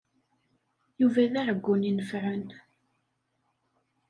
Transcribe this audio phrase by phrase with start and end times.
[0.99, 2.47] Yuba d aɛeggun inefɛen.